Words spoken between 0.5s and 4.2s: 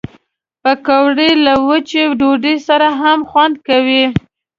پکورې له وچې ډوډۍ سره هم خوند کوي